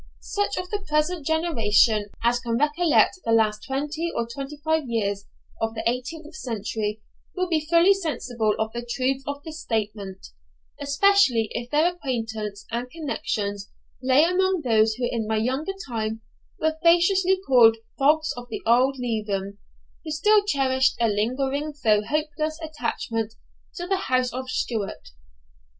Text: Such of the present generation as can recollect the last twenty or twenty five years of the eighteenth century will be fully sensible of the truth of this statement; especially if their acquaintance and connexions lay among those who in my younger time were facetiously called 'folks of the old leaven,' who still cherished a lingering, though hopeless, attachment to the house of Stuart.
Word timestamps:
Such 0.23 0.57
of 0.57 0.67
the 0.71 0.83
present 0.87 1.27
generation 1.27 2.09
as 2.23 2.39
can 2.39 2.57
recollect 2.57 3.19
the 3.23 3.31
last 3.31 3.63
twenty 3.67 4.11
or 4.15 4.27
twenty 4.27 4.57
five 4.65 4.89
years 4.89 5.27
of 5.61 5.75
the 5.75 5.83
eighteenth 5.87 6.33
century 6.35 7.03
will 7.35 7.47
be 7.47 7.67
fully 7.67 7.93
sensible 7.93 8.55
of 8.57 8.73
the 8.73 8.83
truth 8.83 9.21
of 9.27 9.43
this 9.43 9.61
statement; 9.61 10.29
especially 10.79 11.49
if 11.51 11.69
their 11.69 11.85
acquaintance 11.93 12.65
and 12.71 12.89
connexions 12.89 13.69
lay 14.01 14.23
among 14.23 14.61
those 14.63 14.95
who 14.95 15.07
in 15.07 15.27
my 15.27 15.37
younger 15.37 15.73
time 15.87 16.21
were 16.59 16.75
facetiously 16.81 17.37
called 17.45 17.77
'folks 17.99 18.31
of 18.35 18.47
the 18.49 18.63
old 18.65 18.97
leaven,' 18.97 19.59
who 20.03 20.09
still 20.09 20.43
cherished 20.45 20.95
a 20.99 21.09
lingering, 21.09 21.75
though 21.83 22.01
hopeless, 22.01 22.57
attachment 22.63 23.35
to 23.75 23.85
the 23.85 23.97
house 23.97 24.33
of 24.33 24.49
Stuart. 24.49 25.09